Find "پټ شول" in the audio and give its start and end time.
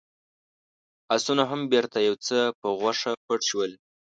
3.25-3.71